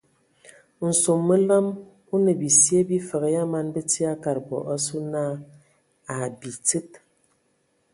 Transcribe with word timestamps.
Nsom 0.89 1.19
məlam 1.27 1.67
o 2.13 2.15
nə 2.23 2.31
bisye 2.39 2.79
bifəg 2.89 3.23
ya 3.35 3.43
man 3.51 3.67
bəti 3.73 4.01
a 4.11 4.13
kad 4.23 4.37
bɔ 4.47 4.57
asu 4.73 4.97
na 5.13 5.23
abitsid. 6.15 6.89